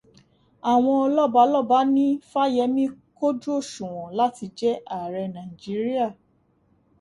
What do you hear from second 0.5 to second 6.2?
Àwọn lọ́balọ́ba ní Fáyẹmí kójú òṣùnwọ̀n láti jẹ ààrẹ Nàìjíríà.